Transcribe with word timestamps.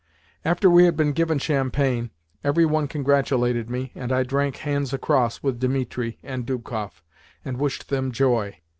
After 0.43 0.67
we 0.67 0.85
had 0.85 0.97
been 0.97 1.11
given 1.11 1.37
champagne, 1.37 2.09
every 2.43 2.65
one 2.65 2.87
congratulated 2.87 3.69
me, 3.69 3.91
and 3.93 4.11
I 4.11 4.23
drank 4.23 4.55
"hands 4.55 4.93
across" 4.93 5.43
with 5.43 5.59
Dimitri 5.59 6.17
and 6.23 6.43
Dubkoff, 6.43 7.03
and 7.45 7.57
wished 7.59 7.89
them 7.89 8.11
joy. 8.11 8.57